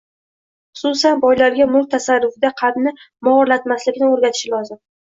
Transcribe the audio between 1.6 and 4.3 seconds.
mulk tasarrufida qalbni mog‘orlatmaslikni